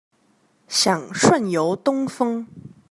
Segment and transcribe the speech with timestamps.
[0.67, 2.47] 想順遊東峰